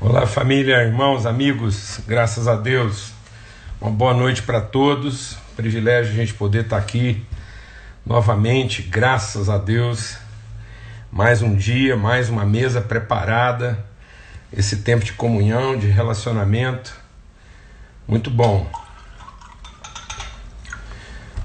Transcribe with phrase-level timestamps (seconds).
[0.00, 3.10] Olá, família, irmãos, amigos, graças a Deus.
[3.80, 5.36] Uma boa noite para todos.
[5.56, 7.26] Privilégio a gente poder estar aqui
[8.06, 10.16] novamente, graças a Deus.
[11.10, 13.84] Mais um dia, mais uma mesa preparada.
[14.56, 16.96] Esse tempo de comunhão, de relacionamento.
[18.06, 18.70] Muito bom.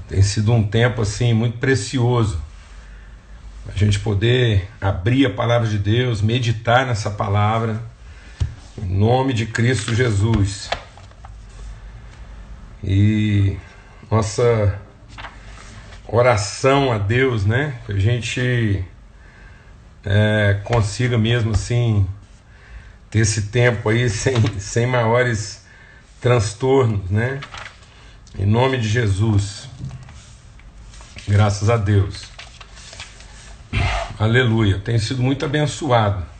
[0.06, 2.40] Tem sido um tempo assim muito precioso.
[3.66, 7.93] A gente poder abrir a palavra de Deus, meditar nessa palavra
[8.76, 10.68] em nome de Cristo Jesus.
[12.82, 13.56] E
[14.10, 14.78] nossa
[16.06, 17.78] oração a Deus, né?
[17.86, 18.84] Que a gente
[20.04, 22.06] é, consiga mesmo assim
[23.10, 25.64] ter esse tempo aí sem, sem maiores
[26.20, 27.40] transtornos, né?
[28.38, 29.68] Em nome de Jesus.
[31.26, 32.24] Graças a Deus.
[34.18, 34.78] Aleluia.
[34.78, 36.33] Tem sido muito abençoado.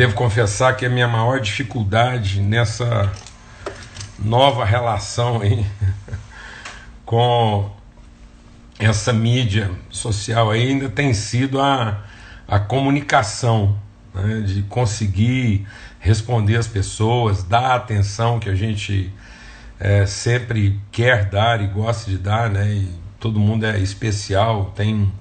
[0.00, 3.12] Devo confessar que a minha maior dificuldade nessa
[4.18, 5.66] nova relação aí
[7.04, 7.70] com
[8.78, 12.02] essa mídia social ainda tem sido a,
[12.48, 13.78] a comunicação,
[14.14, 15.66] né, de conseguir
[15.98, 19.12] responder às pessoas, dar a atenção que a gente
[19.78, 25.12] é, sempre quer dar e gosta de dar, né, e todo mundo é especial, tem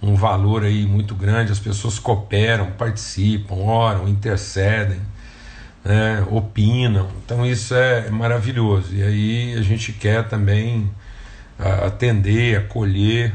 [0.00, 5.00] um valor aí muito grande, as pessoas cooperam, participam, oram, intercedem,
[5.84, 7.08] né, opinam.
[7.24, 8.94] Então isso é maravilhoso.
[8.94, 10.90] E aí a gente quer também
[11.84, 13.34] atender, acolher,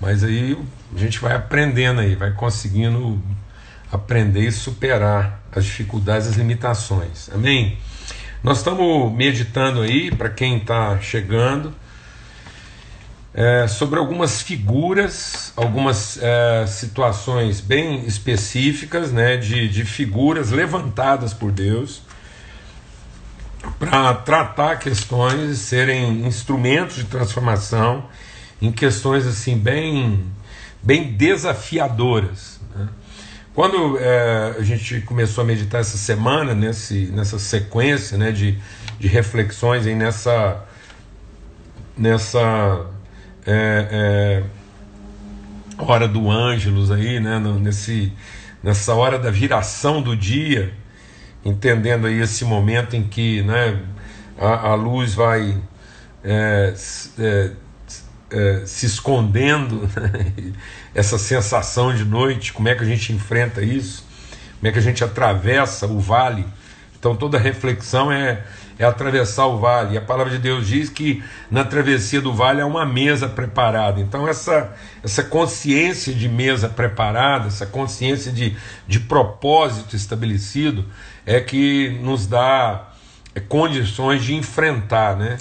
[0.00, 0.56] mas aí
[0.94, 3.20] a gente vai aprendendo aí, vai conseguindo
[3.90, 7.28] aprender e superar as dificuldades, as limitações.
[7.34, 7.76] Amém?
[8.42, 11.74] Nós estamos meditando aí, para quem está chegando,
[13.32, 21.52] é, sobre algumas figuras, algumas é, situações bem específicas né, de, de figuras levantadas por
[21.52, 22.02] Deus
[23.78, 28.06] para tratar questões e serem instrumentos de transformação
[28.60, 30.24] em questões assim bem,
[30.82, 32.60] bem desafiadoras.
[32.74, 32.88] Né?
[33.54, 38.58] Quando é, a gente começou a meditar essa semana, nesse, nessa sequência né, de,
[38.98, 40.64] de reflexões aí nessa,
[41.96, 42.86] nessa
[43.46, 44.42] é, é,
[45.78, 48.12] hora do Ângelus aí, né, nesse,
[48.62, 50.72] nessa hora da viração do dia,
[51.44, 53.80] entendendo aí esse momento em que né,
[54.38, 55.56] a, a luz vai
[56.22, 56.74] é,
[57.18, 57.50] é,
[58.30, 60.52] é se escondendo, né,
[60.94, 64.04] essa sensação de noite, como é que a gente enfrenta isso,
[64.58, 66.46] como é que a gente atravessa o vale.
[66.98, 68.44] Então toda reflexão é
[68.80, 69.94] é atravessar o vale.
[69.94, 74.00] E a palavra de Deus diz que na travessia do vale há uma mesa preparada.
[74.00, 74.74] Então, essa,
[75.04, 78.56] essa consciência de mesa preparada, essa consciência de,
[78.88, 80.86] de propósito estabelecido,
[81.26, 82.88] é que nos dá
[83.34, 85.36] é, condições de enfrentar né,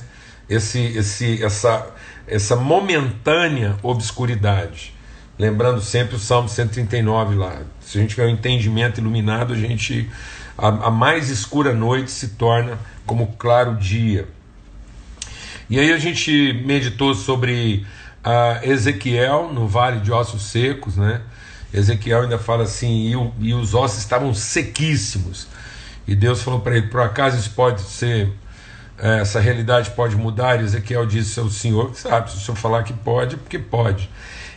[0.49, 1.87] esse, esse, essa,
[2.27, 4.93] essa momentânea obscuridade.
[5.39, 7.61] Lembrando sempre o Salmo 139 lá.
[7.79, 10.09] Se a gente tiver um entendimento iluminado, a gente.
[10.57, 14.27] A, a mais escura noite se torna como claro dia.
[15.69, 17.87] E aí a gente meditou sobre
[18.21, 21.21] a Ezequiel no vale de ossos secos, né?
[21.73, 25.47] Ezequiel ainda fala assim, e, o, e os ossos estavam sequíssimos.
[26.05, 28.29] E Deus falou para ele: por acaso isso pode ser,
[28.97, 30.59] é, essa realidade pode mudar?
[30.59, 33.57] E Ezequiel disse: é o Senhor sabe, se o Senhor falar que pode, é porque
[33.57, 34.09] pode.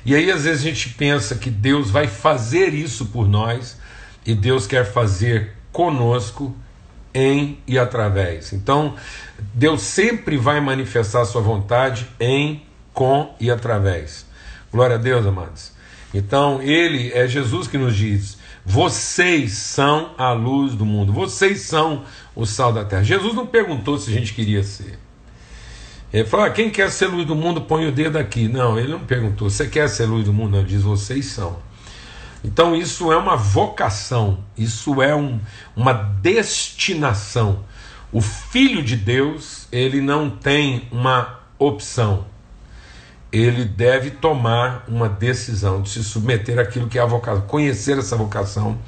[0.04, 3.76] E aí às vezes a gente pensa que Deus vai fazer isso por nós,
[4.24, 6.54] e Deus quer fazer conosco
[7.14, 8.52] em e através.
[8.52, 8.94] Então,
[9.54, 12.62] Deus sempre vai manifestar sua vontade em,
[12.92, 14.26] com e através.
[14.72, 15.72] Glória a Deus, amados.
[16.14, 22.04] Então, ele é Jesus que nos diz: vocês são a luz do mundo, vocês são
[22.34, 23.02] o sal da terra.
[23.02, 24.98] Jesus não perguntou se a gente queria ser.
[26.12, 28.46] Ele falou: ah, quem quer ser luz do mundo, põe o dedo aqui.
[28.48, 30.56] Não, ele não perguntou: você quer ser luz do mundo?
[30.56, 31.58] Ele diz: vocês são.
[32.44, 35.40] Então isso é uma vocação, isso é um,
[35.76, 37.64] uma destinação.
[38.10, 42.26] O Filho de Deus, ele não tem uma opção.
[43.30, 48.14] Ele deve tomar uma decisão de se submeter àquilo que é a vocação, conhecer essa
[48.16, 48.78] vocação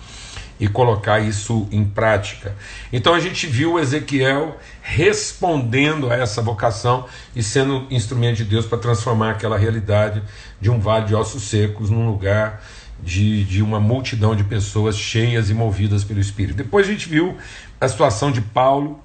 [0.59, 2.55] e colocar isso em prática.
[2.93, 8.79] Então a gente viu Ezequiel respondendo a essa vocação e sendo instrumento de Deus para
[8.79, 10.23] transformar aquela realidade
[10.61, 12.63] de um vale de ossos secos num lugar
[13.03, 16.57] de, de uma multidão de pessoas cheias e movidas pelo Espírito.
[16.57, 17.37] Depois a gente viu
[17.81, 19.01] a situação de Paulo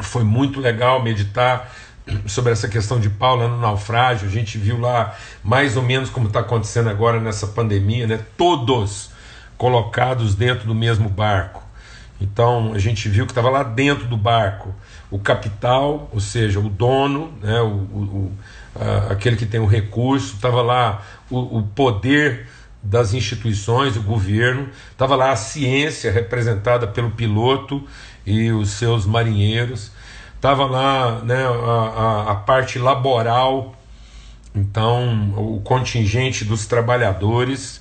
[0.00, 1.72] Foi muito legal meditar
[2.26, 4.28] sobre essa questão de Paulo no naufrágio.
[4.28, 8.20] A gente viu lá mais ou menos como está acontecendo agora nessa pandemia, né?
[8.36, 9.10] Todos
[9.58, 11.62] colocados dentro do mesmo barco.
[12.20, 14.74] Então a gente viu que estava lá dentro do barco
[15.10, 18.32] o capital, ou seja, o dono, né, o, o,
[18.74, 22.46] a, aquele que tem o recurso, estava lá o, o poder
[22.82, 27.84] das instituições, o governo, estava lá a ciência representada pelo piloto
[28.24, 29.90] e os seus marinheiros,
[30.36, 33.74] estava lá né, a, a, a parte laboral,
[34.54, 37.80] então o contingente dos trabalhadores,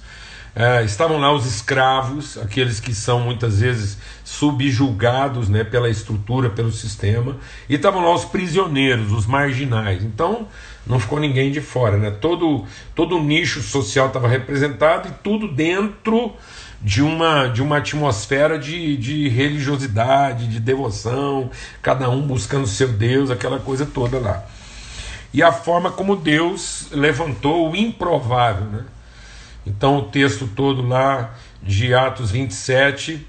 [0.60, 6.72] é, estavam lá os escravos, aqueles que são muitas vezes subjulgados né, pela estrutura, pelo
[6.72, 7.38] sistema,
[7.70, 10.04] e estavam lá os prisioneiros, os marginais.
[10.04, 10.48] Então
[10.84, 12.10] não ficou ninguém de fora, né?
[12.10, 12.66] todo,
[12.96, 16.34] todo o nicho social estava representado e tudo dentro
[16.82, 21.52] de uma, de uma atmosfera de, de religiosidade, de devoção,
[21.84, 24.44] cada um buscando seu Deus, aquela coisa toda lá.
[25.32, 28.86] E a forma como Deus levantou o improvável, né?
[29.68, 33.28] Então o texto todo lá de Atos 27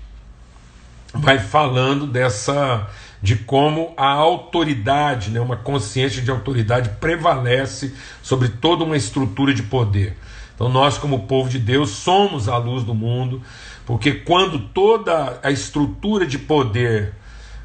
[1.13, 2.89] vai falando dessa
[3.21, 7.93] de como a autoridade, né, uma consciência de autoridade prevalece
[8.23, 10.17] sobre toda uma estrutura de poder.
[10.55, 13.43] Então nós como povo de Deus somos a luz do mundo,
[13.85, 17.13] porque quando toda a estrutura de poder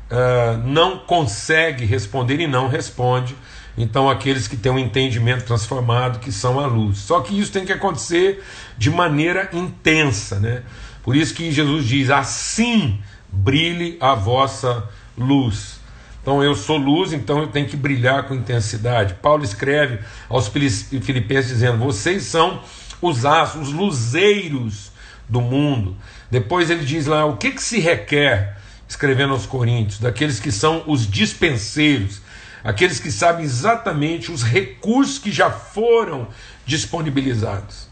[0.10, 3.36] uh, não consegue responder e não responde,
[3.78, 7.00] então aqueles que têm um entendimento transformado, que são a luz.
[7.00, 8.44] Só que isso tem que acontecer
[8.78, 10.64] de maneira intensa, né?
[11.02, 13.00] Por isso que Jesus diz: assim
[13.32, 14.88] brilhe a vossa
[15.18, 15.82] luz.
[16.22, 19.16] Então eu sou luz, então eu tenho que brilhar com intensidade.
[19.16, 20.00] Paulo escreve
[20.30, 22.62] aos Filipenses dizendo: vocês são
[23.02, 24.92] os astros, os luzeiros
[25.28, 25.98] do mundo.
[26.32, 30.84] Depois ele diz lá: o que, que se requer, escrevendo aos Coríntios, daqueles que são
[30.88, 32.22] os dispenseiros,
[32.64, 36.28] aqueles que sabem exatamente os recursos que já foram
[36.66, 37.88] disponibilizados.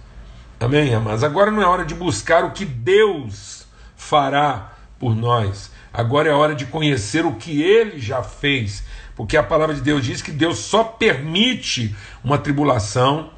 [0.59, 1.23] Amém, amados?
[1.23, 3.65] Agora não é hora de buscar o que Deus
[3.95, 5.71] fará por nós.
[5.91, 8.83] Agora é hora de conhecer o que ele já fez.
[9.15, 13.31] Porque a palavra de Deus diz que Deus só permite uma tribulação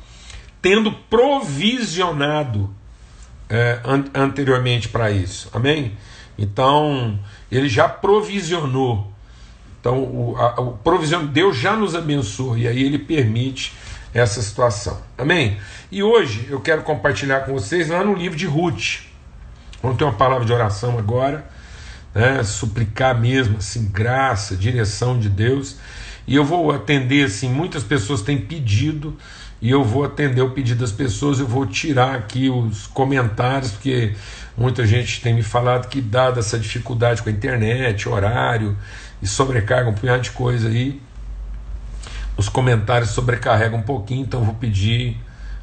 [0.62, 2.74] tendo provisionado
[3.50, 5.50] é, an anteriormente para isso.
[5.54, 5.98] Amém?
[6.38, 7.20] Então,
[7.52, 9.13] ele já provisionou
[9.84, 13.74] então, o, a, o Deus já nos abençoou e aí ele permite
[14.14, 14.98] essa situação.
[15.18, 15.58] Amém?
[15.92, 19.02] E hoje eu quero compartilhar com vocês lá no livro de Ruth.
[19.82, 21.46] Vamos ter uma palavra de oração agora,
[22.16, 22.42] né?
[22.46, 25.76] suplicar mesmo assim, graça, direção de Deus.
[26.26, 29.18] E eu vou atender assim, muitas pessoas têm pedido
[29.62, 34.16] e eu vou atender o pedido das pessoas, eu vou tirar aqui os comentários, porque
[34.58, 38.78] muita gente tem me falado que dada essa dificuldade com a internet, horário,
[39.24, 41.02] e sobrecarga um punhado de coisa aí.
[42.36, 45.18] Os comentários sobrecarregam um pouquinho, então vou pedir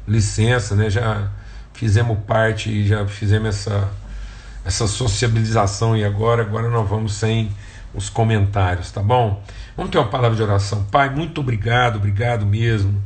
[0.07, 0.89] licença, né?
[0.89, 1.29] Já
[1.71, 3.87] fizemos parte já fizemos essa,
[4.65, 7.51] essa sociabilização e agora, agora nós vamos sem
[7.93, 9.43] os comentários, tá bom?
[9.77, 10.83] Vamos ter uma palavra de oração.
[10.85, 12.99] Pai, muito obrigado, obrigado mesmo,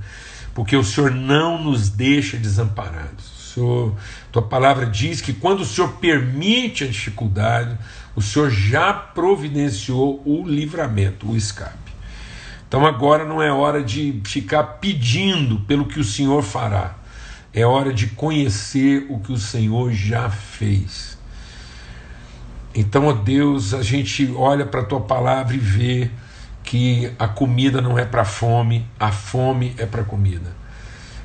[0.54, 3.26] porque o Senhor não nos deixa desamparados.
[3.26, 3.96] O Senhor,
[4.32, 7.78] tua palavra diz que quando o Senhor permite a dificuldade,
[8.16, 11.94] o Senhor já providenciou o livramento, o escape.
[12.68, 16.96] Então agora não é hora de ficar pedindo pelo que o Senhor fará,
[17.54, 21.18] é hora de conhecer o que o Senhor já fez.
[22.74, 26.12] Então, ó Deus, a gente olha para a tua palavra e vê
[26.62, 30.54] que a comida não é para fome, a fome é para comida.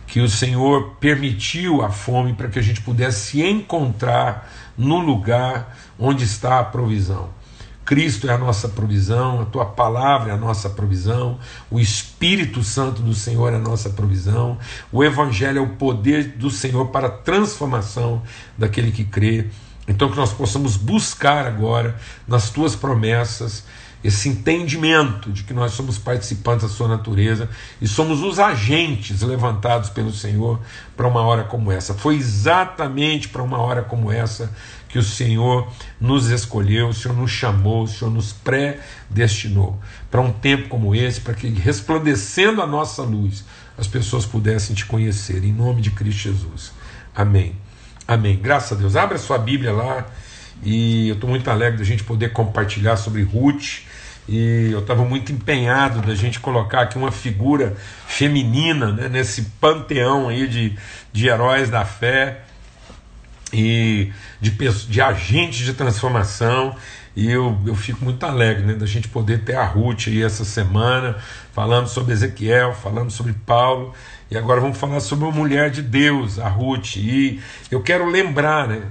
[0.07, 4.49] Que o Senhor permitiu a fome para que a gente pudesse encontrar
[4.79, 7.29] no lugar onde está a provisão.
[7.85, 11.39] Cristo é a nossa provisão, a tua palavra é a nossa provisão,
[11.69, 14.59] o Espírito Santo do Senhor é a nossa provisão,
[14.93, 18.23] o Evangelho é o poder do Senhor para a transformação
[18.57, 19.49] daquele que crê.
[19.89, 21.97] Então, que nós possamos buscar agora
[22.29, 23.65] nas tuas promessas
[24.03, 27.51] esse entendimento de que nós somos participantes da sua natureza
[27.83, 30.59] e somos os agentes levantados pelo Senhor
[30.97, 31.93] para uma hora como essa.
[31.93, 34.51] Foi exatamente para uma hora como essa
[34.91, 35.71] que o Senhor
[36.01, 39.81] nos escolheu, o Senhor nos chamou, o Senhor nos predestinou
[40.11, 43.45] para um tempo como esse, para que resplandecendo a nossa luz,
[43.79, 46.73] as pessoas pudessem te conhecer, em nome de Cristo Jesus.
[47.15, 47.55] Amém.
[48.07, 48.37] Amém.
[48.37, 48.97] Graças a Deus.
[48.97, 50.07] Abra sua Bíblia lá
[50.63, 53.83] e eu estou muito alegre da gente poder compartilhar sobre Ruth.
[54.29, 60.29] E eu estava muito empenhado da gente colocar aqui uma figura feminina né, nesse panteão
[60.29, 60.77] aí de,
[61.13, 62.43] de heróis da fé
[63.53, 66.75] e de, de agentes de transformação.
[67.15, 70.45] E eu, eu fico muito alegre né, da gente poder ter a Ruth aí essa
[70.45, 71.17] semana,
[71.53, 73.93] falando sobre Ezequiel, falando sobre Paulo.
[74.31, 76.97] E agora vamos falar sobre uma mulher de Deus, a Ruth.
[76.97, 77.41] E
[77.71, 78.83] eu quero lembrar né,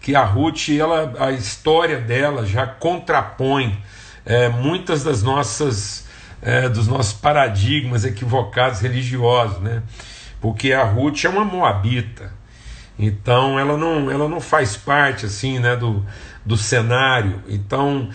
[0.00, 3.78] que a Ruth, ela, a história dela já contrapõe
[4.24, 6.06] é, muitas das nossas
[6.42, 9.82] é, dos nossos paradigmas equivocados religiosos, né?
[10.40, 12.32] Porque a Ruth é uma moabita,
[12.98, 16.04] então ela não, ela não faz parte assim, né, do,
[16.44, 17.42] do cenário.
[17.48, 18.08] Então,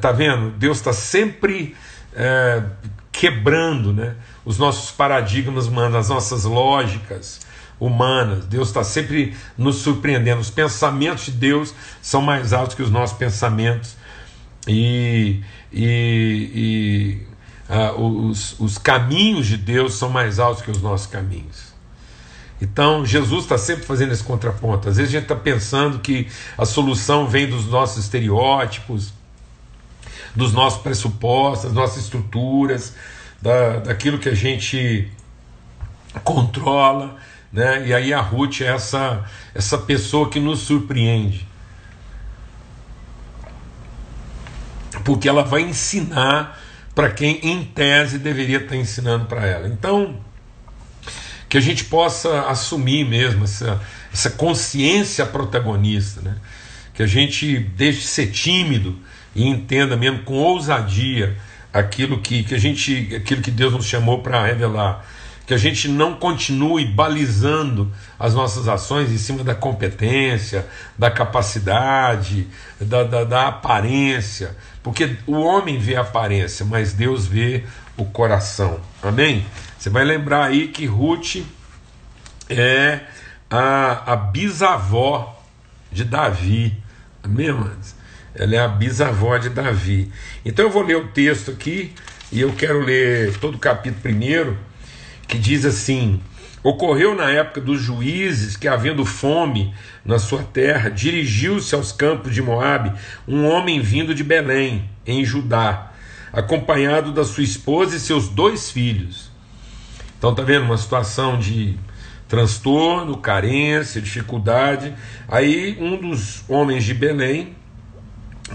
[0.00, 0.50] tá vendo?
[0.50, 1.74] Deus está sempre
[2.14, 2.62] é,
[3.10, 7.40] quebrando, né, os nossos paradigmas humanos, as nossas lógicas
[7.80, 8.46] humanas.
[8.46, 10.40] Deus está sempre nos surpreendendo.
[10.40, 13.96] Os pensamentos de Deus são mais altos que os nossos pensamentos
[14.66, 15.42] e,
[15.72, 17.18] e,
[17.68, 21.73] e uh, os, os caminhos de Deus são mais altos que os nossos caminhos.
[22.64, 24.88] Então, Jesus está sempre fazendo esse contraponto.
[24.88, 29.12] Às vezes a gente está pensando que a solução vem dos nossos estereótipos,
[30.34, 32.94] dos nossos pressupostos, das nossas estruturas,
[33.40, 35.12] da, daquilo que a gente
[36.24, 37.16] controla.
[37.52, 37.88] Né?
[37.88, 39.22] E aí a Ruth é essa,
[39.54, 41.46] essa pessoa que nos surpreende.
[45.04, 46.58] Porque ela vai ensinar
[46.94, 49.68] para quem, em tese, deveria estar ensinando para ela.
[49.68, 50.23] Então,
[51.54, 53.80] que a gente possa assumir mesmo essa,
[54.12, 56.34] essa consciência protagonista, né?
[56.92, 58.98] que a gente deixe de ser tímido
[59.36, 61.36] e entenda mesmo com ousadia
[61.72, 65.06] aquilo que, que a gente, aquilo que Deus nos chamou para revelar
[65.46, 70.66] que a gente não continue balizando as nossas ações em cima da competência,
[70.98, 72.48] da capacidade,
[72.80, 77.64] da, da, da, aparência, porque o homem vê a aparência, mas Deus vê
[77.96, 78.80] o coração.
[79.02, 79.44] Amém?
[79.78, 81.42] Você vai lembrar aí que Ruth
[82.48, 83.00] é
[83.50, 85.40] a, a bisavó
[85.92, 86.76] de Davi.
[87.22, 87.94] Amém, irmãos?
[88.34, 90.10] Ela é a bisavó de Davi.
[90.44, 91.92] Então eu vou ler o texto aqui
[92.32, 94.58] e eu quero ler todo o capítulo primeiro
[95.28, 96.20] que diz assim:
[96.64, 102.40] Ocorreu na época dos juízes que, havendo fome na sua terra, dirigiu-se aos campos de
[102.40, 102.90] Moabe
[103.28, 105.92] um homem vindo de Belém, em Judá,
[106.34, 109.30] acompanhado da sua esposa e seus dois filhos.
[110.18, 111.78] Então tá vendo uma situação de
[112.28, 114.94] transtorno, carência, dificuldade.
[115.28, 117.54] Aí um dos homens de Belém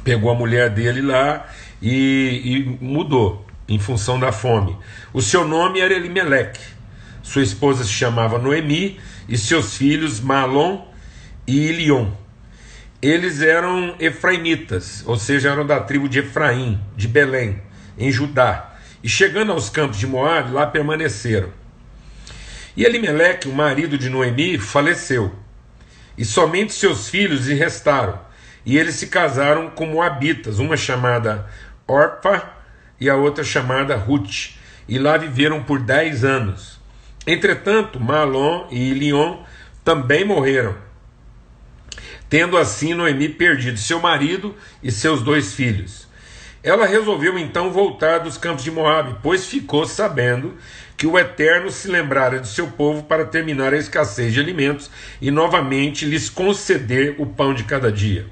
[0.03, 1.47] pegou a mulher dele lá
[1.81, 4.75] e, e mudou em função da fome.
[5.13, 6.59] O seu nome era Elimeleque,
[7.21, 10.85] sua esposa se chamava Noemi e seus filhos Malom
[11.47, 12.07] e Ilion.
[13.01, 17.61] Eles eram efraimitas, ou seja, eram da tribo de Efraim, de Belém,
[17.99, 18.73] em Judá.
[19.03, 21.51] E chegando aos campos de Moab, lá permaneceram.
[22.75, 25.35] E Elimeleque, o marido de Noemi, faleceu.
[26.17, 28.19] E somente seus filhos lhe restaram.
[28.65, 31.47] E eles se casaram com Moabitas, uma chamada
[31.87, 32.53] Orpa
[32.99, 34.51] e a outra chamada Ruth,
[34.87, 36.79] e lá viveram por dez anos.
[37.25, 39.43] Entretanto, Malom e Ilion
[39.83, 40.75] também morreram,
[42.29, 46.08] tendo assim Noemi perdido seu marido e seus dois filhos.
[46.61, 50.55] Ela resolveu então voltar dos campos de Moabe, pois ficou sabendo
[50.97, 55.31] que o Eterno se lembrara de seu povo para terminar a escassez de alimentos e
[55.31, 58.27] novamente lhes conceder o pão de cada dia.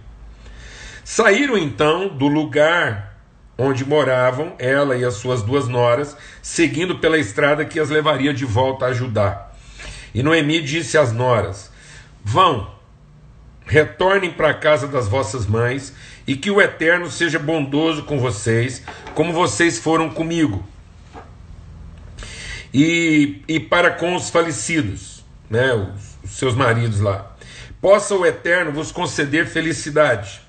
[1.04, 3.18] Saíram então do lugar
[3.58, 8.44] onde moravam ela e as suas duas noras, seguindo pela estrada que as levaria de
[8.44, 9.50] volta a Judá.
[10.14, 11.72] E Noemi disse às noras:
[12.24, 12.70] Vão,
[13.66, 15.94] retornem para a casa das vossas mães,
[16.28, 18.84] e que o Eterno seja bondoso com vocês,
[19.16, 20.64] como vocês foram comigo.
[22.74, 27.34] E, e para com os falecidos, né, os, os seus maridos lá.
[27.80, 30.42] Possa o Eterno vos conceder felicidade,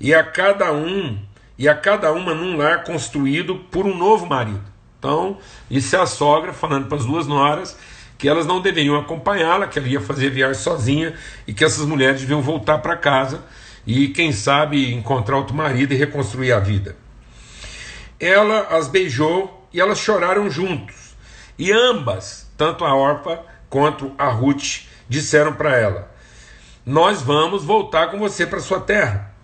[0.00, 1.16] e a cada um
[1.56, 4.64] e a cada uma num lar construído por um novo marido.
[4.98, 5.38] Então,
[5.70, 7.78] isso é a sogra falando para as duas noras
[8.18, 11.14] que elas não deveriam acompanhá-la, que ela ia fazer viagem sozinha
[11.46, 13.42] e que essas mulheres deviam voltar para casa
[13.86, 16.96] e, quem sabe, encontrar outro marido e reconstruir a vida.
[18.18, 21.14] Ela as beijou e elas choraram juntos.
[21.58, 26.14] E ambas, tanto a Orpa quanto a Ruth, disseram para ela:
[26.86, 29.34] Nós vamos voltar com você para sua terra.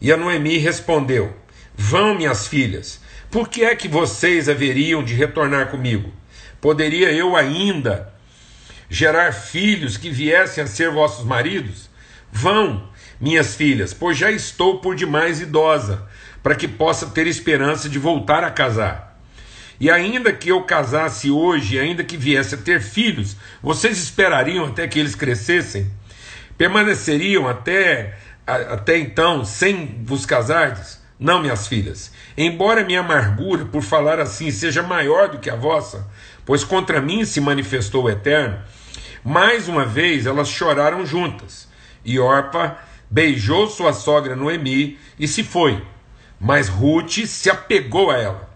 [0.00, 1.36] E a Noemi respondeu:
[1.74, 6.12] Vão, minhas filhas, por que é que vocês haveriam de retornar comigo?
[6.60, 8.12] Poderia eu ainda
[8.88, 11.88] gerar filhos que viessem a ser vossos maridos?
[12.30, 12.88] Vão,
[13.22, 16.02] minhas filhas, pois já estou por demais idosa,
[16.42, 19.16] para que possa ter esperança de voltar a casar.
[19.78, 24.88] E ainda que eu casasse hoje, ainda que viesse a ter filhos, vocês esperariam até
[24.88, 25.88] que eles crescessem?
[26.58, 31.00] Permaneceriam até até então, sem vos casardes?
[31.18, 32.12] Não, minhas filhas.
[32.36, 36.08] Embora minha amargura por falar assim seja maior do que a vossa,
[36.44, 38.58] pois contra mim se manifestou o Eterno,
[39.22, 41.68] mais uma vez elas choraram juntas.
[42.04, 42.76] E Orpa
[43.12, 45.82] beijou sua sogra Noemi e se foi.
[46.40, 48.50] Mas Ruth se apegou a ela.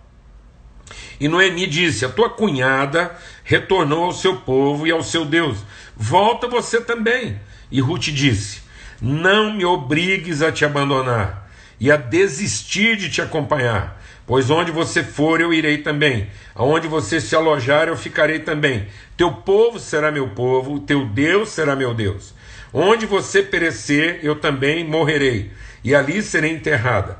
[1.21, 5.59] E Noemi disse: A tua cunhada retornou ao seu povo e ao seu Deus.
[5.95, 7.39] Volta você também.
[7.71, 8.63] E Ruth disse:
[9.01, 15.05] Não me obrigues a te abandonar e a desistir de te acompanhar, pois onde você
[15.05, 18.89] for eu irei também, aonde você se alojar eu ficarei também.
[19.17, 22.35] Teu povo será meu povo, teu Deus será meu Deus.
[22.79, 25.51] Onde você perecer, eu também morrerei,
[25.83, 27.19] e ali serei enterrada.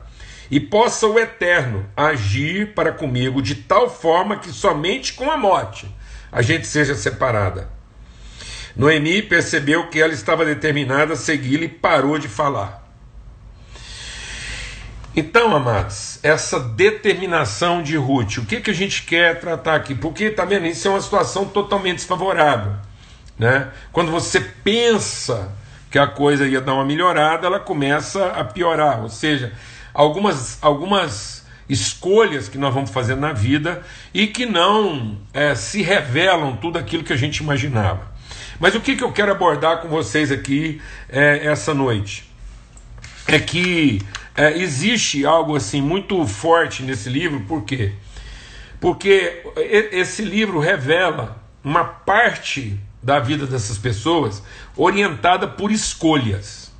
[0.51, 5.89] E possa o Eterno agir para comigo de tal forma que somente com a morte
[6.31, 7.71] a gente seja separada.
[8.77, 12.87] Noemi percebeu que ela estava determinada a segui-lo e parou de falar.
[15.17, 19.95] Então, amados, essa determinação de Ruth, o que, que a gente quer tratar aqui?
[19.95, 22.75] Porque, tá vendo, isso é uma situação totalmente desfavorável.
[23.39, 23.69] Né?
[23.93, 25.53] Quando você pensa
[25.91, 29.03] que a coisa ia dar uma melhorada, ela começa a piorar.
[29.03, 29.53] Ou seja,
[29.93, 36.57] algumas, algumas escolhas que nós vamos fazer na vida e que não é, se revelam
[36.57, 38.15] tudo aquilo que a gente imaginava.
[38.59, 42.31] Mas o que, que eu quero abordar com vocês aqui é, essa noite?
[43.27, 44.01] É que
[44.35, 47.93] é, existe algo assim muito forte nesse livro, por quê?
[48.81, 49.43] Porque
[49.93, 54.43] esse livro revela uma parte da vida dessas pessoas
[54.77, 56.73] orientada por escolhas.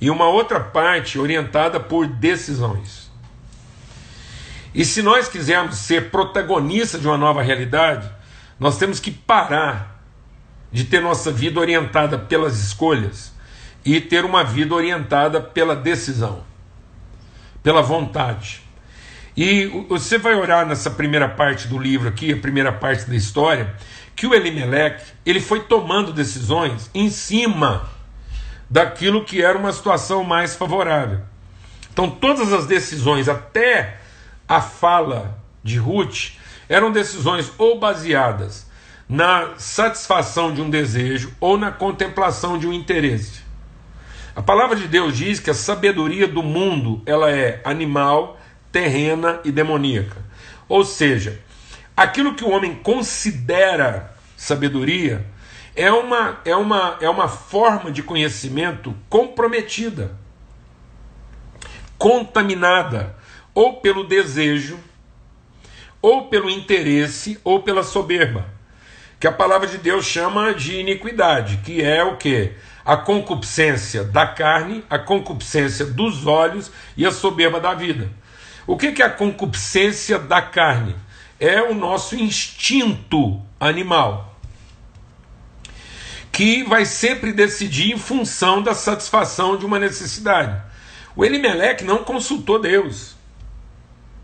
[0.00, 3.08] E uma outra parte orientada por decisões.
[4.74, 8.10] E se nós quisermos ser protagonistas de uma nova realidade,
[8.58, 10.02] nós temos que parar
[10.72, 13.32] de ter nossa vida orientada pelas escolhas
[13.84, 16.42] e ter uma vida orientada pela decisão,
[17.62, 18.64] pela vontade.
[19.36, 23.74] E você vai olhar nessa primeira parte do livro aqui, a primeira parte da história,
[24.16, 27.88] que o Elimelec ele foi tomando decisões em cima
[28.70, 31.20] daquilo que era uma situação mais favorável.
[31.92, 33.98] Então todas as decisões, até
[34.48, 36.32] a fala de Ruth,
[36.68, 38.66] eram decisões ou baseadas
[39.08, 43.42] na satisfação de um desejo ou na contemplação de um interesse.
[44.34, 48.40] A palavra de Deus diz que a sabedoria do mundo ela é animal,
[48.72, 50.16] terrena e demoníaca.
[50.68, 51.40] Ou seja,
[51.96, 55.24] aquilo que o homem considera sabedoria
[55.76, 60.16] é uma, é uma, é uma forma de conhecimento comprometida,
[61.98, 63.16] contaminada,
[63.52, 64.78] ou pelo desejo,
[66.00, 68.46] ou pelo interesse, ou pela soberba,
[69.18, 72.52] que a palavra de Deus chama de iniquidade, que é o que?
[72.84, 78.10] A concupiscência da carne, a concupiscência dos olhos e a soberba da vida.
[78.66, 80.94] O que é a concupiscência da carne?
[81.38, 84.38] É o nosso instinto animal,
[86.30, 90.60] que vai sempre decidir em função da satisfação de uma necessidade.
[91.16, 93.14] O Elimelec não consultou Deus.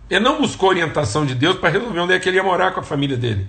[0.09, 2.81] Ele não buscou orientação de Deus para resolver onde é que ele ia morar com
[2.81, 3.47] a família dele.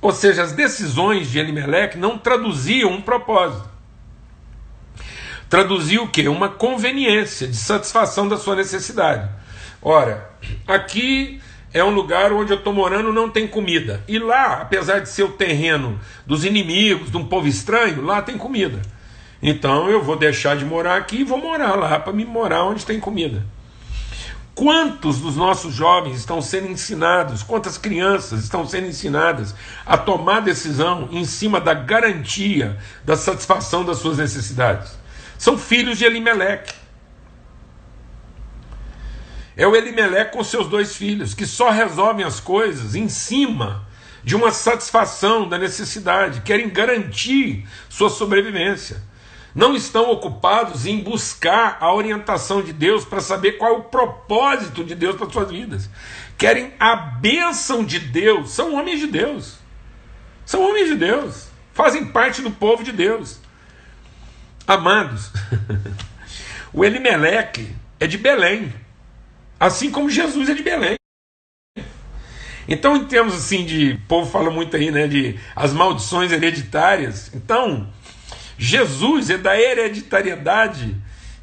[0.00, 3.70] Ou seja, as decisões de Elimelec não traduziam um propósito.
[5.48, 6.28] Traduzia o quê?
[6.28, 9.30] Uma conveniência de satisfação da sua necessidade.
[9.80, 10.30] Ora,
[10.66, 11.40] aqui
[11.72, 14.02] é um lugar onde eu estou morando não tem comida.
[14.06, 18.36] E lá, apesar de ser o terreno dos inimigos, de um povo estranho, lá tem
[18.36, 18.80] comida.
[19.42, 22.86] Então eu vou deixar de morar aqui e vou morar lá para me morar onde
[22.86, 23.44] tem comida.
[24.54, 29.54] Quantos dos nossos jovens estão sendo ensinados, quantas crianças estão sendo ensinadas
[29.86, 34.92] a tomar decisão em cima da garantia da satisfação das suas necessidades?
[35.38, 36.81] São filhos de Elimeleque.
[39.56, 43.86] É o Elimeleque com seus dois filhos, que só resolvem as coisas em cima
[44.24, 49.02] de uma satisfação da necessidade, querem garantir sua sobrevivência.
[49.54, 54.82] Não estão ocupados em buscar a orientação de Deus para saber qual é o propósito
[54.82, 55.90] de Deus para suas vidas.
[56.38, 59.58] Querem a bênção de Deus, são homens de Deus.
[60.46, 63.38] São homens de Deus, fazem parte do povo de Deus.
[64.66, 65.30] Amados,
[66.72, 68.72] o Elimeleque é de Belém,
[69.62, 70.96] Assim como Jesus é de Belém.
[72.66, 73.92] Então, em termos assim de.
[73.92, 75.06] O povo fala muito aí, né?
[75.06, 77.30] De as maldições hereditárias.
[77.32, 77.88] Então,
[78.58, 80.96] Jesus é da hereditariedade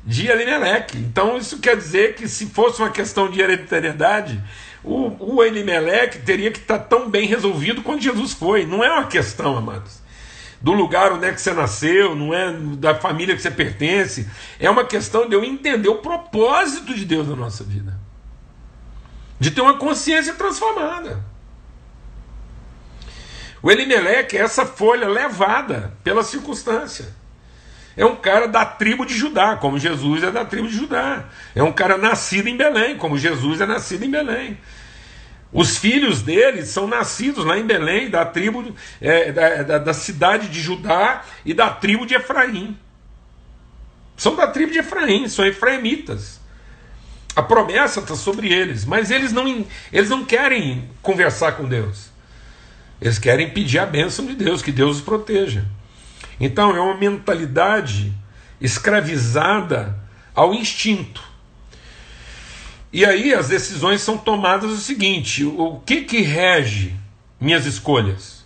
[0.05, 0.97] de Elimeleque.
[0.97, 4.43] Então, isso quer dizer que se fosse uma questão de hereditariedade,
[4.83, 8.65] o, o Elimeleque teria que estar tão bem resolvido quanto Jesus foi.
[8.65, 10.01] Não é uma questão, amados.
[10.61, 14.27] do lugar onde é que você nasceu, não é da família que você pertence.
[14.59, 18.08] É uma questão de eu entender o propósito de Deus na nossa vida.
[19.39, 21.23] De ter uma consciência transformada.
[23.61, 27.13] O Elimeleque é essa folha levada pela circunstância.
[27.95, 31.25] É um cara da tribo de Judá, como Jesus é da tribo de Judá.
[31.53, 34.57] É um cara nascido em Belém, como Jesus é nascido em Belém.
[35.51, 40.47] Os filhos dele são nascidos lá em Belém, da tribo é, da, da, da, cidade
[40.47, 42.77] de Judá e da tribo de Efraim.
[44.15, 46.38] São da tribo de Efraim, são efraimitas.
[47.39, 52.09] A promessa está sobre eles, mas eles não, eles não querem conversar com Deus.
[52.99, 55.63] Eles querem pedir a bênção de Deus, que Deus os proteja.
[56.37, 58.13] Então é uma mentalidade
[58.59, 59.97] escravizada
[60.35, 61.23] ao instinto.
[62.91, 66.93] E aí as decisões são tomadas o seguinte: o que que rege
[67.39, 68.43] minhas escolhas?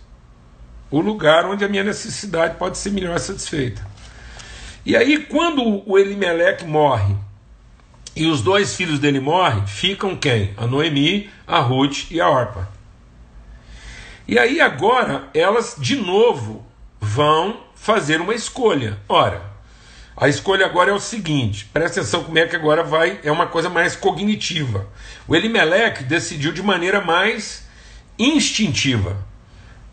[0.88, 3.84] O lugar onde a minha necessidade pode ser melhor satisfeita.
[4.86, 7.16] E aí, quando o Elimeleque morre
[8.16, 10.54] e os dois filhos dele morrem, ficam quem?
[10.56, 12.68] A Noemi, a Ruth e a Orpa.
[14.26, 16.64] E aí agora elas de novo
[17.00, 18.98] vão fazer uma escolha.
[19.08, 19.42] Ora,
[20.16, 23.46] a escolha agora é o seguinte: presta atenção como é que agora vai, é uma
[23.46, 24.86] coisa mais cognitiva.
[25.26, 27.66] O Elimelec decidiu de maneira mais
[28.18, 29.16] instintiva.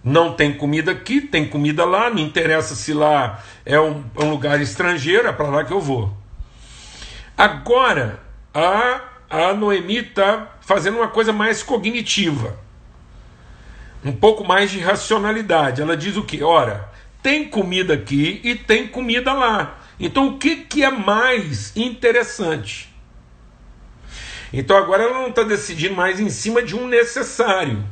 [0.03, 4.31] Não tem comida aqui, tem comida lá, não interessa se lá é um, é um
[4.31, 6.20] lugar estrangeiro, é para lá que eu vou.
[7.41, 8.19] Agora,
[8.53, 12.55] a, a Noemi está fazendo uma coisa mais cognitiva,
[14.05, 15.81] um pouco mais de racionalidade.
[15.81, 16.43] Ela diz o que?
[16.43, 16.87] Ora,
[17.23, 19.79] tem comida aqui e tem comida lá.
[19.99, 22.93] Então o que, que é mais interessante?
[24.53, 27.83] Então agora ela não está decidindo mais em cima de um necessário.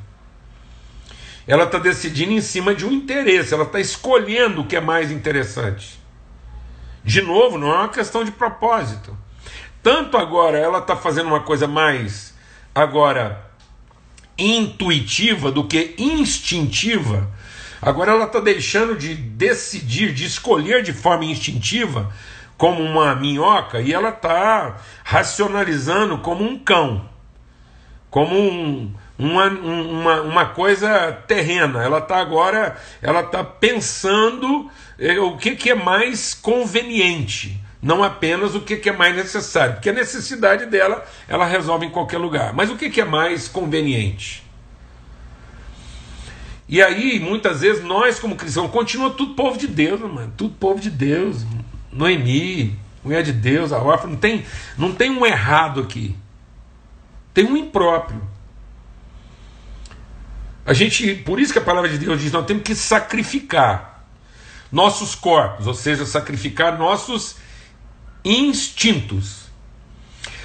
[1.47, 5.09] Ela está decidindo em cima de um interesse, ela está escolhendo o que é mais
[5.09, 5.99] interessante.
[7.03, 9.17] De novo, não é uma questão de propósito.
[9.81, 12.33] Tanto agora ela está fazendo uma coisa mais
[12.73, 13.49] agora
[14.37, 17.29] intuitiva do que instintiva
[17.81, 22.13] Agora ela está deixando de decidir, de escolher de forma instintiva,
[22.57, 27.07] como uma minhoca, e ela está racionalizando como um cão,
[28.09, 31.81] como um, uma, uma, uma coisa terrena.
[31.81, 38.55] Ela está agora, ela está pensando eh, o que, que é mais conveniente não apenas
[38.55, 42.53] o que, é mais necessário, porque a necessidade dela ela resolve em qualquer lugar.
[42.53, 44.43] Mas o que é mais conveniente?
[46.67, 50.31] E aí, muitas vezes, nós, como cristãos, continua tudo povo de Deus, mano.
[50.37, 51.43] Tudo povo de Deus.
[51.91, 54.07] Noemi, mulher de Deus, a órfã.
[54.07, 54.45] Não tem,
[54.77, 56.15] não tem um errado aqui.
[57.33, 58.21] Tem um impróprio.
[60.63, 64.05] A gente, por isso que a palavra de Deus diz, nós temos que sacrificar
[64.71, 67.37] nossos corpos, ou seja, sacrificar nossos
[68.23, 69.49] instintos.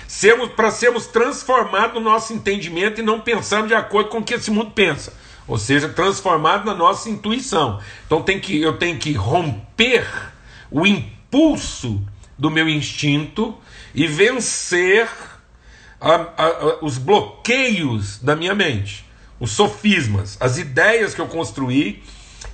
[0.06, 4.34] Sermos, para sermos transformados no nosso entendimento e não pensarmos de acordo com o que
[4.34, 5.12] esse mundo pensa
[5.46, 7.80] ou seja, transformado na nossa intuição.
[8.06, 10.06] Então tem que, eu tenho que romper
[10.70, 12.02] o impulso
[12.38, 13.56] do meu instinto
[13.94, 15.08] e vencer
[16.00, 19.04] a, a, os bloqueios da minha mente,
[19.38, 22.02] os sofismas, as ideias que eu construí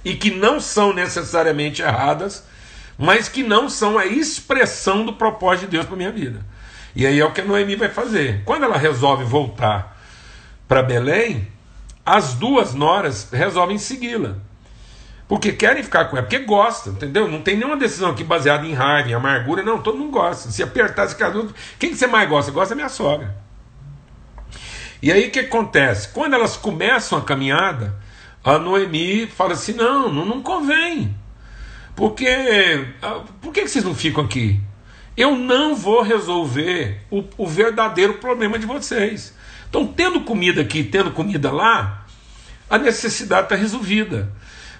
[0.04, 2.44] e que não são necessariamente erradas,
[3.00, 6.44] mas que não são a expressão do propósito de Deus para minha vida.
[6.94, 8.42] E aí é o que a Noemi vai fazer.
[8.44, 9.98] Quando ela resolve voltar
[10.68, 11.48] para Belém,
[12.04, 14.36] as duas noras resolvem segui-la.
[15.26, 17.26] Porque querem ficar com ela, porque gostam, entendeu?
[17.26, 20.50] Não tem nenhuma decisão aqui baseada em raiva, em amargura, não, todo mundo gosta.
[20.50, 22.52] Se apertar esse caso, quem que você mais gosta?
[22.52, 23.34] Gosta da minha sogra.
[25.00, 26.08] E aí o que acontece?
[26.08, 27.96] Quando elas começam a caminhada,
[28.44, 31.16] a Noemi fala assim: não, não, não convém.
[32.00, 32.26] Porque
[33.02, 34.58] ah, por que vocês não ficam aqui?
[35.14, 39.34] Eu não vou resolver o, o verdadeiro problema de vocês.
[39.68, 42.06] Então, tendo comida aqui, tendo comida lá,
[42.70, 44.32] a necessidade está resolvida.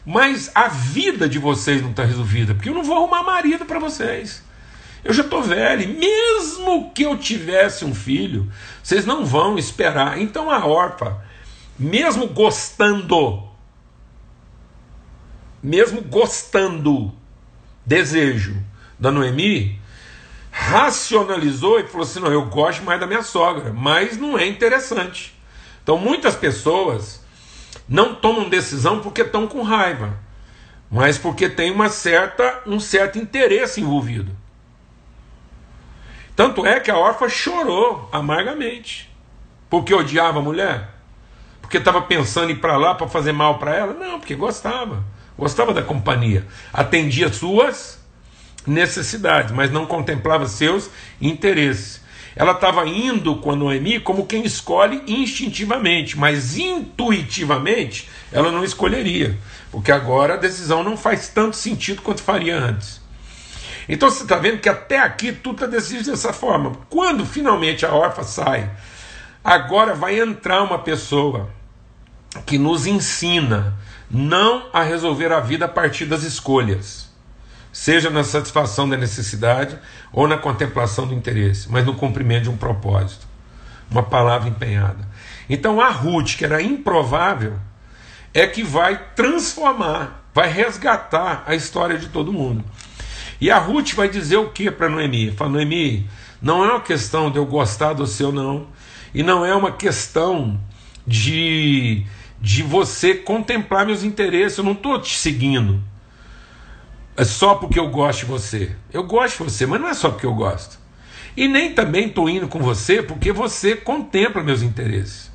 [0.02, 3.78] Mas a vida de vocês não está resolvida, porque eu não vou arrumar marido para
[3.78, 4.42] vocês.
[5.04, 8.50] Eu já estou velho, mesmo que eu tivesse um filho,
[8.82, 10.18] vocês não vão esperar.
[10.18, 11.22] Então a Orpa,
[11.78, 13.49] mesmo gostando,
[15.62, 17.12] mesmo gostando,
[17.84, 18.56] desejo
[18.98, 19.80] da Noemi,
[20.50, 25.34] racionalizou e falou assim: não, eu gosto mais da minha sogra, mas não é interessante.
[25.82, 27.24] Então muitas pessoas
[27.88, 30.18] não tomam decisão porque estão com raiva,
[30.90, 34.36] mas porque tem uma certa, um certo interesse envolvido.
[36.36, 39.10] Tanto é que a órfã chorou amargamente,
[39.68, 40.88] porque odiava a mulher,
[41.60, 45.04] porque estava pensando em ir para lá para fazer mal para ela, não, porque gostava.
[45.40, 47.98] Gostava da companhia, atendia suas
[48.66, 52.02] necessidades, mas não contemplava seus interesses.
[52.36, 59.36] Ela estava indo com a Noemi como quem escolhe instintivamente, mas intuitivamente ela não escolheria,
[59.72, 63.00] porque agora a decisão não faz tanto sentido quanto faria antes.
[63.88, 66.72] Então você está vendo que até aqui tudo está decidido dessa forma.
[66.90, 68.70] Quando finalmente a órfã sai,
[69.42, 71.48] agora vai entrar uma pessoa
[72.50, 73.78] que nos ensina
[74.10, 77.08] não a resolver a vida a partir das escolhas
[77.72, 79.78] seja na satisfação da necessidade
[80.12, 83.24] ou na contemplação do interesse, mas no cumprimento de um propósito,
[83.88, 85.08] uma palavra empenhada.
[85.48, 87.54] Então a Ruth, que era improvável,
[88.34, 92.64] é que vai transformar, vai resgatar a história de todo mundo.
[93.40, 95.30] E a Ruth vai dizer o que para Noemi?
[95.30, 96.10] Fala, Noemi,
[96.42, 98.66] não é uma questão de eu gostar do seu não,
[99.14, 100.60] e não é uma questão
[101.06, 102.04] de,
[102.40, 105.82] de você contemplar meus interesses, eu não estou te seguindo
[107.20, 108.74] é só porque eu gosto de você.
[108.90, 110.78] Eu gosto de você, mas não é só porque eu gosto.
[111.36, 115.30] E nem também estou indo com você porque você contempla meus interesses.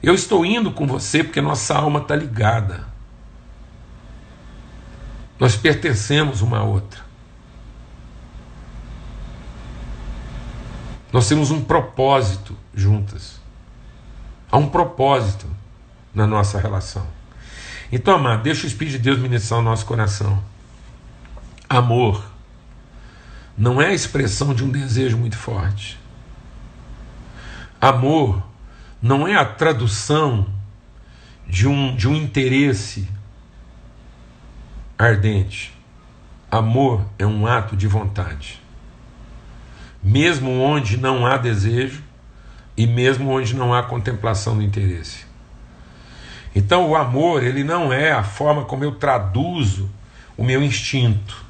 [0.00, 2.86] Eu estou indo com você porque nossa alma está ligada.
[5.40, 7.04] Nós pertencemos uma a outra.
[11.12, 13.40] Nós temos um propósito juntas.
[14.48, 15.48] Há um propósito
[16.16, 17.06] na nossa relação.
[17.92, 20.42] Então, amado, deixa o Espírito de Deus ministrar o nosso coração.
[21.68, 22.24] Amor
[23.56, 25.98] não é a expressão de um desejo muito forte.
[27.78, 28.42] Amor
[29.00, 30.46] não é a tradução
[31.46, 33.06] de um, de um interesse
[34.98, 35.72] ardente.
[36.50, 38.62] Amor é um ato de vontade.
[40.02, 42.02] Mesmo onde não há desejo
[42.74, 45.25] e mesmo onde não há contemplação do interesse.
[46.56, 49.90] Então, o amor, ele não é a forma como eu traduzo
[50.38, 51.44] o meu instinto.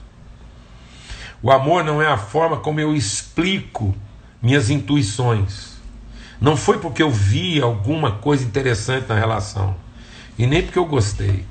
[1.40, 3.94] O amor não é a forma como eu explico
[4.42, 5.76] minhas intuições.
[6.40, 9.76] Não foi porque eu vi alguma coisa interessante na relação,
[10.36, 11.46] e nem porque eu gostei.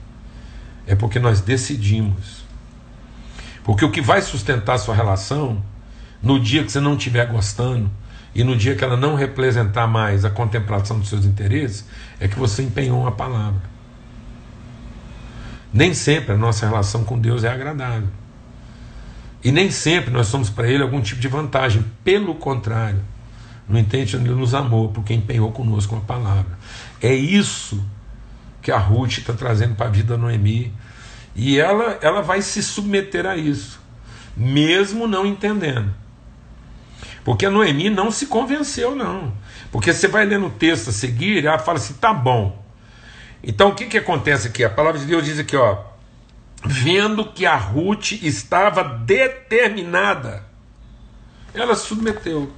[0.85, 2.43] É porque nós decidimos.
[3.63, 5.63] Porque o que vai sustentar a sua relação,
[6.21, 7.89] no dia que você não estiver gostando,
[8.35, 11.85] e no dia que ela não representar mais a contemplação dos seus interesses,
[12.19, 13.61] é que você empenhou uma palavra.
[15.73, 18.09] Nem sempre a nossa relação com Deus é agradável.
[19.41, 21.85] E nem sempre nós somos para ele algum tipo de vantagem.
[22.03, 23.01] Pelo contrário,
[23.69, 26.57] no entanto, ele nos amou porque empenhou conosco uma palavra.
[27.01, 27.83] É isso
[28.61, 30.73] que a Ruth está trazendo para a vida da Noemi.
[31.35, 33.79] E ela, ela vai se submeter a isso,
[34.35, 35.93] mesmo não entendendo.
[37.25, 39.33] Porque a Noemi não se convenceu, não.
[39.71, 42.63] Porque você vai lendo o texto a seguir, ela fala assim: tá bom.
[43.43, 44.63] Então o que, que acontece aqui?
[44.63, 45.95] A palavra de Deus diz aqui, ó
[46.65, 50.43] vendo que a Ruth estava determinada,
[51.53, 52.51] ela submeteu.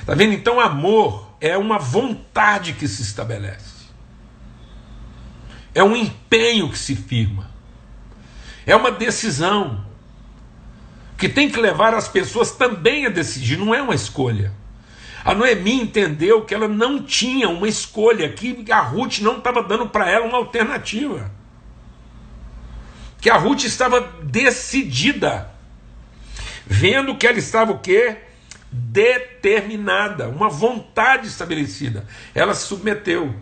[0.00, 0.34] Está vendo?
[0.34, 3.86] Então, amor é uma vontade que se estabelece,
[5.74, 7.50] é um empenho que se firma,
[8.66, 9.84] é uma decisão
[11.16, 14.52] que tem que levar as pessoas também a decidir, não é uma escolha.
[15.24, 19.88] A Noemi entendeu que ela não tinha uma escolha, que a Ruth não estava dando
[19.88, 21.30] para ela uma alternativa
[23.24, 25.50] que a Ruth estava decidida,
[26.66, 28.18] vendo que ela estava o quê?
[28.70, 32.06] Determinada, uma vontade estabelecida.
[32.34, 33.34] Ela se submeteu.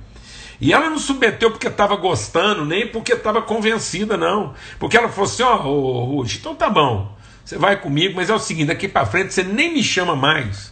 [0.61, 4.55] E ela não submeteu porque estava gostando, nem porque estava convencida, não.
[4.79, 8.35] Porque ela falou assim: ó, oh, Ruth, então tá bom, você vai comigo, mas é
[8.35, 10.71] o seguinte: daqui para frente você nem me chama mais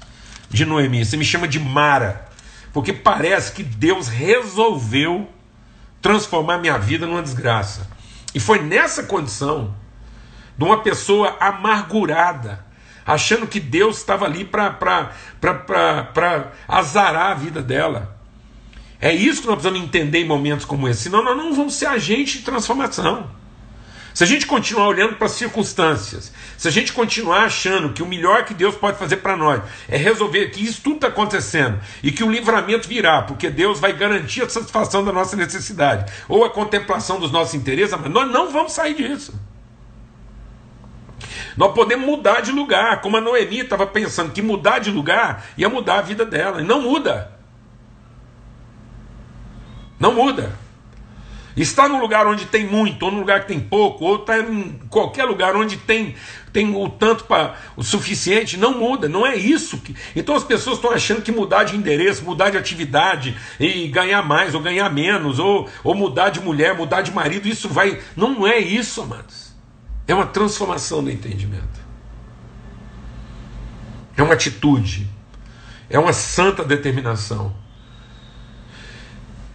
[0.49, 2.29] de Noemi, você me chama de Mara.
[2.73, 5.29] Porque parece que Deus resolveu
[6.01, 7.89] transformar minha vida numa desgraça.
[8.33, 9.75] E foi nessa condição
[10.57, 12.65] de uma pessoa amargurada,
[13.05, 15.11] achando que Deus estava ali para
[16.69, 18.17] azarar a vida dela.
[19.01, 21.87] É isso que nós precisamos entender em momentos como esse, senão nós não vamos ser
[21.87, 23.31] agentes de transformação.
[24.21, 28.07] Se a gente continuar olhando para as circunstâncias, se a gente continuar achando que o
[28.07, 32.13] melhor que Deus pode fazer para nós é resolver que isso tudo está acontecendo e
[32.13, 36.51] que o livramento virá, porque Deus vai garantir a satisfação da nossa necessidade ou a
[36.51, 39.33] contemplação dos nossos interesses, mas nós não vamos sair disso.
[41.57, 45.71] Nós podemos mudar de lugar, como a Noemi estava pensando que mudar de lugar ia
[45.71, 47.33] mudar a vida dela, e não muda.
[49.99, 50.59] Não muda.
[51.61, 54.81] Está no lugar onde tem muito, ou no lugar que tem pouco, ou está em
[54.89, 56.15] qualquer lugar onde tem,
[56.55, 59.77] tem o tanto para o suficiente, não muda, não é isso.
[59.77, 59.95] Que...
[60.17, 64.55] Então as pessoas estão achando que mudar de endereço, mudar de atividade e ganhar mais
[64.55, 68.01] ou ganhar menos, ou, ou mudar de mulher, mudar de marido, isso vai.
[68.17, 69.55] Não é isso, amados.
[70.09, 71.79] É uma transformação do entendimento.
[74.17, 75.07] É uma atitude.
[75.91, 77.55] É uma santa determinação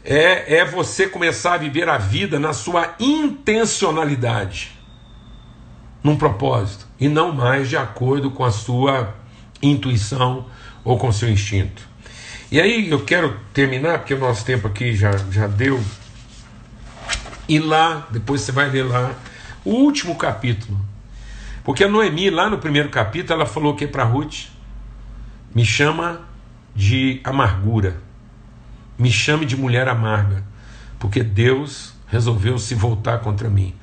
[0.06, 4.72] é, é você começar a viver a vida na sua intencionalidade,
[6.04, 9.16] num propósito, e não mais de acordo com a sua
[9.62, 10.46] intuição
[10.84, 11.82] ou com o seu instinto.
[12.52, 15.84] E aí eu quero terminar, porque o nosso tempo aqui já, já deu.
[17.50, 19.12] E lá, depois você vai ler lá,
[19.64, 20.80] o último capítulo.
[21.64, 24.50] Porque a Noemi, lá no primeiro capítulo, ela falou o que para Ruth?
[25.54, 26.22] Me chama
[26.76, 28.05] de amargura
[28.98, 30.44] me chame de mulher amarga,
[31.00, 33.74] porque Deus resolveu se voltar contra mim.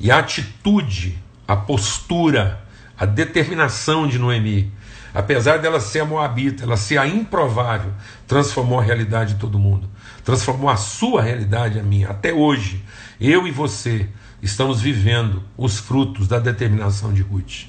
[0.00, 2.60] E a atitude, a postura,
[2.98, 4.72] a determinação de Noemi,
[5.14, 7.92] apesar dela ser a moabita, ela ser a improvável,
[8.26, 9.88] transformou a realidade de todo mundo.
[10.24, 12.08] Transformou a sua realidade a minha.
[12.10, 12.84] Até hoje,
[13.20, 14.08] eu e você
[14.42, 17.66] estamos vivendo os frutos da determinação de Ruth.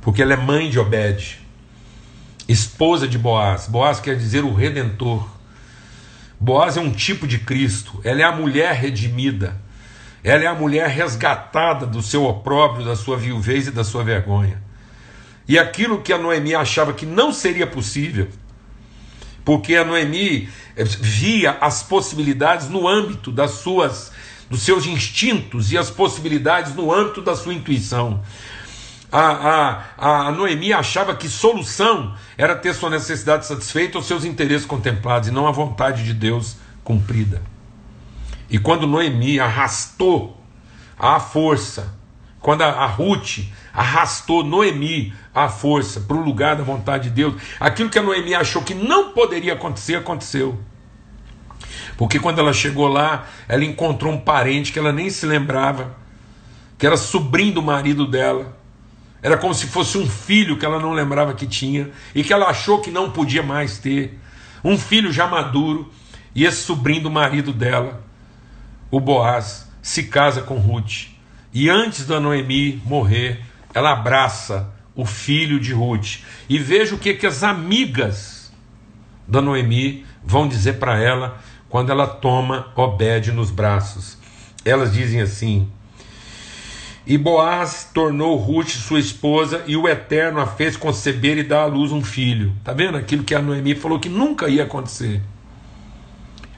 [0.00, 1.40] Porque ela é mãe de Obed,
[2.48, 3.66] esposa de Boaz.
[3.66, 5.28] Boaz quer dizer o redentor.
[6.42, 9.60] Boaz é um tipo de Cristo, ela é a mulher redimida,
[10.24, 14.62] ela é a mulher resgatada do seu opróbrio, da sua viuvez e da sua vergonha.
[15.46, 18.26] E aquilo que a Noemi achava que não seria possível,
[19.44, 24.10] porque a Noemi eh, via as possibilidades no âmbito das suas
[24.48, 28.20] dos seus instintos e as possibilidades no âmbito da sua intuição
[29.12, 34.66] a, a, a Noemi achava que solução era ter sua necessidade satisfeita ou seus interesses
[34.66, 37.42] contemplados, e não a vontade de Deus cumprida.
[38.48, 40.40] E quando Noemi arrastou
[40.98, 41.94] a força,
[42.40, 43.40] quando a, a Ruth
[43.72, 48.34] arrastou Noemi à força para o lugar da vontade de Deus, aquilo que a Noemi
[48.34, 50.58] achou que não poderia acontecer, aconteceu.
[51.96, 55.94] Porque quando ela chegou lá, ela encontrou um parente que ela nem se lembrava,
[56.78, 58.59] que era sobrinho do marido dela,
[59.22, 62.46] era como se fosse um filho que ela não lembrava que tinha e que ela
[62.46, 64.18] achou que não podia mais ter.
[64.64, 65.90] Um filho já maduro
[66.34, 68.02] e esse sobrinho do marido dela,
[68.90, 71.08] o Boaz, se casa com Ruth.
[71.52, 73.40] E antes da Noemi morrer,
[73.74, 76.20] ela abraça o filho de Ruth.
[76.48, 78.52] E veja o que, que as amigas
[79.26, 84.18] da Noemi vão dizer para ela quando ela toma Obed nos braços.
[84.64, 85.70] Elas dizem assim:
[87.10, 91.66] e Boaz tornou Ruth sua esposa, e o Eterno a fez conceber e dar à
[91.66, 92.52] luz um filho.
[92.60, 95.20] Está vendo aquilo que a Noemi falou que nunca ia acontecer?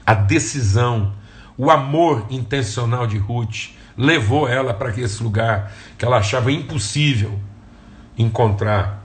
[0.05, 1.11] A decisão,
[1.57, 7.39] o amor intencional de Ruth levou ela para esse lugar que ela achava impossível
[8.15, 9.03] encontrar.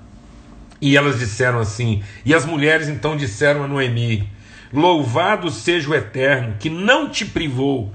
[0.83, 4.31] E elas disseram assim, e as mulheres então disseram a Noemi:
[4.71, 7.91] Louvado seja o Eterno, que não te privou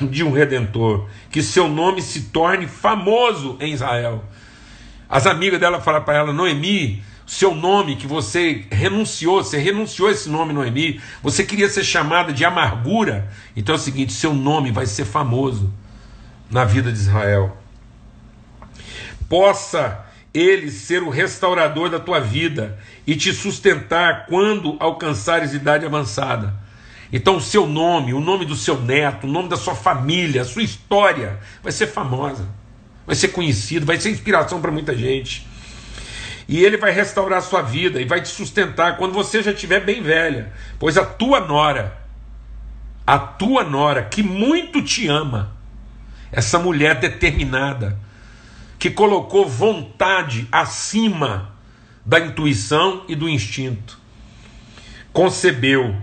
[0.10, 4.24] de um redentor, que seu nome se torne famoso em Israel.
[5.08, 10.28] As amigas dela falaram para ela: Noemi, seu nome que você renunciou, você renunciou esse
[10.28, 13.28] nome Noemi, você queria ser chamada de amargura.
[13.56, 15.72] Então é o seguinte: seu nome vai ser famoso
[16.50, 17.56] na vida de Israel.
[19.28, 26.54] Possa ele ser o restaurador da tua vida e te sustentar quando alcançares idade avançada.
[27.12, 30.44] Então, o seu nome, o nome do seu neto, o nome da sua família, a
[30.44, 32.48] sua história vai ser famosa,
[33.04, 35.46] vai ser conhecido, vai ser inspiração para muita gente.
[36.46, 39.84] E ele vai restaurar a sua vida e vai te sustentar quando você já estiver
[39.84, 41.98] bem velha, pois a tua nora,
[43.06, 45.56] a tua nora que muito te ama,
[46.30, 47.98] essa mulher determinada,
[48.78, 51.52] que colocou vontade acima
[52.06, 53.98] da intuição e do instinto,
[55.12, 55.94] concebeu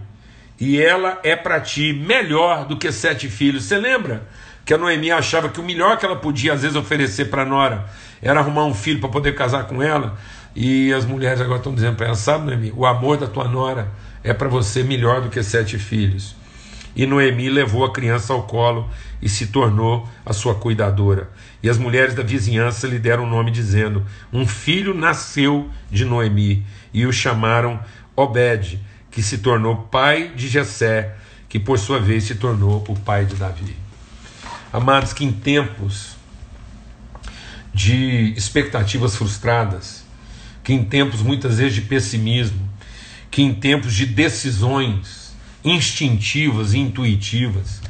[0.59, 3.65] e ela é para ti melhor do que sete filhos.
[3.65, 4.27] Você lembra
[4.65, 7.85] que a Noemi achava que o melhor que ela podia às vezes oferecer para Nora
[8.21, 10.17] era arrumar um filho para poder casar com ela?
[10.55, 13.91] E as mulheres agora estão dizendo para ela: sabe, Noemi, o amor da tua Nora
[14.23, 16.35] é para você melhor do que sete filhos.
[16.95, 18.89] E Noemi levou a criança ao colo
[19.21, 21.29] e se tornou a sua cuidadora.
[21.61, 24.03] E as mulheres da vizinhança lhe deram o nome, dizendo:
[24.33, 27.79] Um filho nasceu de Noemi, e o chamaram
[28.15, 28.79] Obed
[29.17, 31.15] que se tornou pai de Jessé,
[31.49, 33.75] que por sua vez se tornou o pai de Davi.
[34.71, 36.09] Amados, que em tempos
[37.73, 40.03] de expectativas frustradas,
[40.63, 42.69] que em tempos muitas vezes de pessimismo,
[43.31, 47.81] que em tempos de decisões instintivas e intuitivas,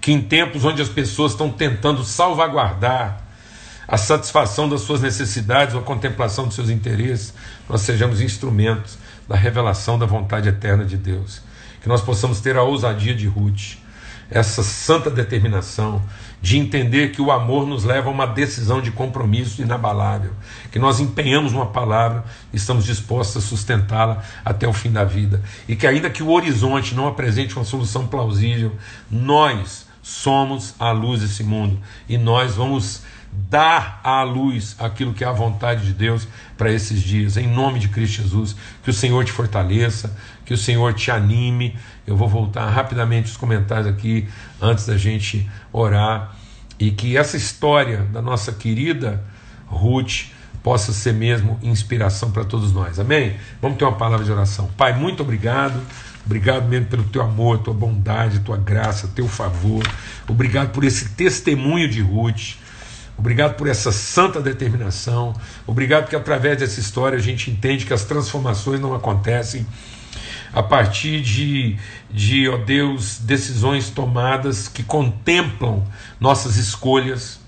[0.00, 3.22] Que em tempos onde as pessoas estão tentando salvaguardar
[3.86, 7.32] a satisfação das suas necessidades ou a contemplação dos seus interesses,
[7.68, 8.98] nós sejamos instrumentos
[9.32, 11.40] da revelação da vontade eterna de Deus.
[11.80, 13.78] Que nós possamos ter a ousadia de Ruth,
[14.30, 16.02] essa santa determinação
[16.40, 20.32] de entender que o amor nos leva a uma decisão de compromisso inabalável,
[20.70, 25.42] que nós empenhamos uma palavra e estamos dispostos a sustentá-la até o fim da vida,
[25.66, 28.76] e que ainda que o horizonte não apresente uma solução plausível,
[29.10, 31.80] nós somos a luz desse mundo.
[32.06, 33.02] E nós vamos
[33.32, 37.78] dar à luz aquilo que é a vontade de Deus para esses dias, em nome
[37.78, 38.54] de Cristo Jesus.
[38.82, 40.14] Que o Senhor te fortaleça,
[40.44, 41.76] que o Senhor te anime.
[42.06, 44.28] Eu vou voltar rapidamente os comentários aqui
[44.60, 46.36] antes da gente orar
[46.78, 49.22] e que essa história da nossa querida
[49.66, 50.26] Ruth
[50.62, 52.98] possa ser mesmo inspiração para todos nós.
[53.00, 53.36] Amém?
[53.60, 54.70] Vamos ter uma palavra de oração.
[54.76, 55.80] Pai, muito obrigado.
[56.24, 59.82] Obrigado mesmo pelo teu amor, tua bondade, tua graça, teu favor.
[60.28, 62.54] Obrigado por esse testemunho de Ruth.
[63.16, 65.34] Obrigado por essa santa determinação.
[65.66, 69.66] Obrigado porque através dessa história a gente entende que as transformações não acontecem
[70.52, 71.78] a partir de,
[72.10, 75.84] de ó Deus, decisões tomadas que contemplam
[76.20, 77.40] nossas escolhas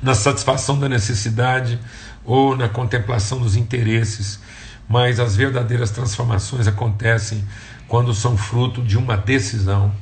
[0.00, 1.78] na satisfação da necessidade
[2.24, 4.40] ou na contemplação dos interesses,
[4.88, 7.44] mas as verdadeiras transformações acontecem
[7.88, 9.92] quando são fruto de uma decisão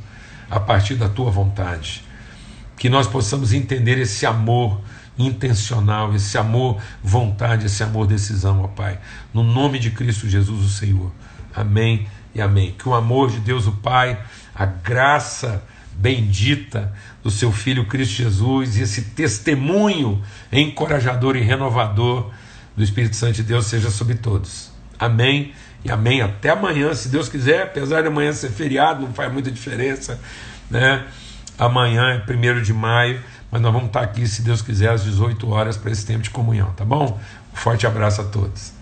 [0.51, 2.08] a partir da tua vontade
[2.79, 4.81] que nós possamos entender esse amor
[5.19, 8.99] intencional, esse amor vontade, esse amor decisão, ó Pai.
[9.35, 11.13] No nome de Cristo Jesus, o Senhor.
[11.55, 12.75] Amém e amém.
[12.79, 14.19] Que o amor de Deus, o Pai,
[14.55, 15.63] a graça
[15.93, 20.23] bendita do seu Filho Cristo Jesus e esse testemunho
[20.53, 22.31] encorajador e renovador
[22.77, 24.71] do Espírito Santo de Deus seja sobre todos.
[24.97, 25.53] Amém
[25.85, 26.23] e amém.
[26.23, 30.21] Até amanhã, se Deus quiser, apesar de amanhã ser feriado, não faz muita diferença,
[30.71, 31.05] né?
[31.59, 35.51] Amanhã é 1 de maio, mas nós vamos estar aqui, se Deus quiser, às 18
[35.51, 37.19] horas para esse tempo de comunhão, tá bom?
[37.53, 38.78] Um forte abraço a todos.